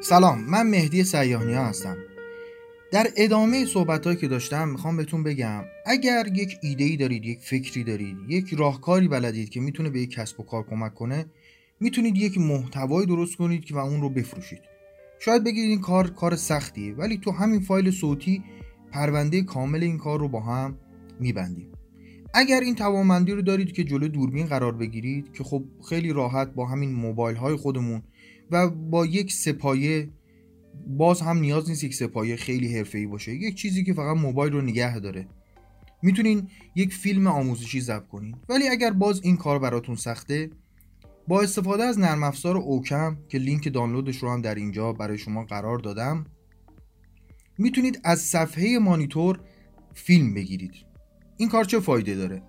[0.00, 1.96] سلام من مهدی سیاهنی هستم.
[2.92, 7.38] در ادامه صحبت هایی که داشتم می‌خوام بهتون بگم اگر یک ایده ای دارید یک
[7.40, 11.26] فکری دارید یک راهکاری بلدید که می‌تونه به یک کسب و کار کمک کنه
[11.80, 14.60] می‌تونید یک محتوایی درست کنید که و اون رو بفروشید.
[15.18, 18.44] شاید بگید این کار کار سختیه ولی تو همین فایل صوتی
[18.92, 20.78] پرونده کامل این کار رو با هم
[21.20, 21.72] میبندیم.
[22.34, 26.66] اگر این توانمندی رو دارید که جلو دوربین قرار بگیرید که خب خیلی راحت با
[26.66, 28.02] همین موبایل های خودمون
[28.50, 30.08] و با یک سه‌پایه
[30.86, 33.34] باز هم نیاز نیست یک سه‌پایه خیلی حرفه‌ای باشه.
[33.34, 35.28] یک چیزی که فقط موبایل رو نگه داره.
[36.02, 38.36] می‌تونین یک فیلم آموزشی ضبط کنین.
[38.48, 40.50] ولی اگر باز این کار براتون سخته
[41.28, 45.44] با استفاده از نرم افزار oCam که لینک دانلودش رو هم در اینجا برای شما
[45.44, 46.26] قرار دادم
[47.58, 49.40] می‌تونید از صفحه مانیتور
[49.94, 50.72] فیلم بگیرید.
[51.36, 52.42] این کار چه فایده داره؟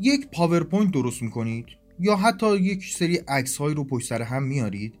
[0.00, 1.66] یک پاورپوینت درست می‌کنید.
[2.00, 4.94] یا حتی یک سری عکس هایی رو پشت سر هم میارید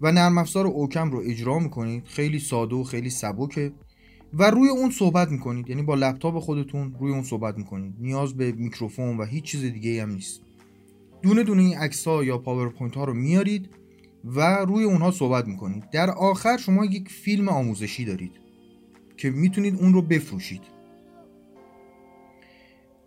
[0.00, 2.04] و نرم افزار oCam رو اجرا می‌کنید.
[2.06, 3.72] خیلی ساده و خیلی سبکه.
[4.32, 5.68] و روی اون صحبت می‌کنید.
[5.68, 7.94] یعنی با لپتاپ خودتون روی اون صحبت می‌کنید.
[8.00, 10.40] نیاز به میکروفون و هیچ چیز دیگه هم نیست.
[11.22, 13.70] دونه دونه این عکس ها یا پاورپوینت ها رو میارید
[14.24, 15.90] و روی اونها صحبت می‌کنید.
[15.90, 18.32] در آخر شما یک فیلم آموزشی دارید
[19.16, 20.73] که می‌تونید اون رو بفروشید.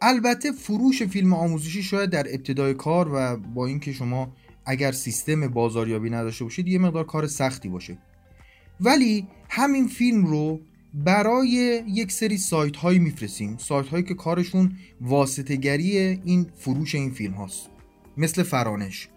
[0.02, 4.34] البته فروش فیلم آموزشی شاید در ابتدای کار و با اینکه شما
[4.66, 7.98] اگر سیستم بازاریابی نداشته باشید یه مقدار کار سختی باشه.
[8.82, 10.60] ولی همین فیلم رو
[10.94, 13.58] برای یک سری سایت هایی میفرستیم.
[13.58, 17.70] سایت هایی که کارشون واسطگری این فروش این فیلم هاست.
[18.18, 19.10] مثل فرانش.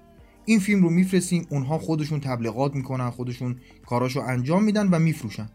[0.45, 5.49] این فیلم رو میفرستیم اونها خودشون تبلیغات می‌کنن خودشون کاراشو انجام میدن و میفروشن.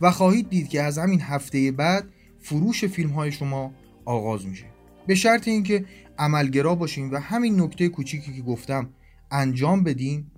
[0.00, 2.08] و خواهید دید که از همین هفته بعد
[2.40, 3.72] فروش فیلم های شما
[4.10, 4.64] آغاز میشه.
[5.06, 5.84] به شرط اینکه
[6.18, 8.88] عملگرا باشین و همین نکته کوچیکی که گفتم
[9.30, 10.30] انجام بدین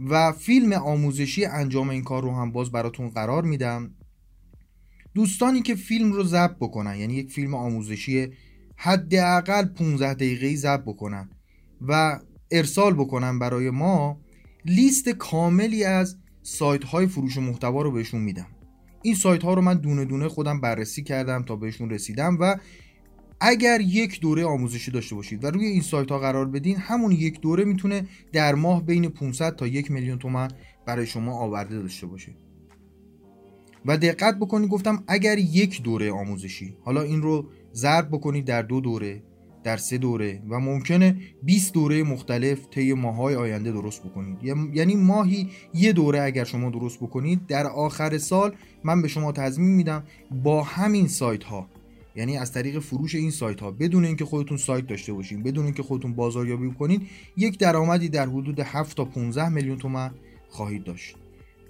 [0.00, 3.90] و فیلم آموزشی انجام این کار رو هم باز براتون قرار میدم.
[5.14, 8.28] دوستانی که فیلم رو ضبط بکنن یعنی یک فیلم آموزشی
[8.76, 11.30] حداقل 15 دقیقه‌ای ضبط بکنن
[11.80, 12.20] و
[12.50, 14.20] ارسال بکنن برای ما
[14.64, 18.46] لیست کاملی از سایت های فروش محتوا رو بهشون میدم.
[19.02, 22.56] این سایت ها رو من دونه دونه خودم بررسی کردم تا بهشون رسیدم و
[23.40, 27.40] اگر یک دوره آموزشی داشته باشید و روی این سایت ها قرار بدین همون یک
[27.40, 30.48] دوره می‌تونه در ماه بین 500 تا یک میلیون تومن
[30.86, 32.32] برای شما آورده داشته باشه.
[33.86, 38.80] و دقت بکنید گفتم اگر یک دوره آموزشی حالا این رو ضرب بکنید در دو
[38.80, 39.22] دوره
[39.64, 44.38] در سه دوره و ممکنه 20 دوره مختلف طی ماهای آینده درست بکنید.
[44.74, 48.54] یعنی ماهی یه دوره اگر شما درست بکنید در آخر سال
[48.84, 50.04] من به شما تضمین میدم
[50.42, 51.68] با همین سایت ها
[52.16, 55.82] یعنی از طریق فروش این سایت ها بدون اینکه خودتون سایت داشته باشین بدون اینکه
[55.82, 57.02] خودتون بازاریابی کنید
[57.36, 60.10] یک درآمدی در حدود 7 تا 15 میلیون تومن
[60.48, 61.16] خواهید داشت.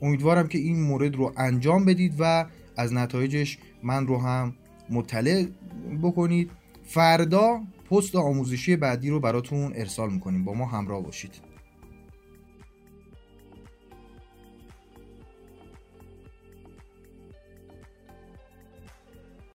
[0.03, 2.47] امیدوارم که این مورد رو انجام بدید و
[2.77, 4.55] از نتایجش من رو هم
[4.91, 5.47] مطلع
[6.03, 6.51] بکنید.
[6.85, 10.45] فردا پست آموزشی بعدی رو براتون ارسال می‌کنیم.
[10.45, 11.46] با ما همراه باشید.